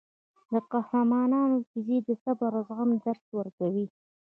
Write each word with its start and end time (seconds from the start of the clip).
د 0.51 0.53
قهرمانانو 0.71 1.57
کیسې 1.69 1.97
د 2.07 2.09
صبر 2.23 2.51
او 2.59 2.63
زغم 2.67 2.89
درس 3.05 3.25
ورکوي. 3.37 3.85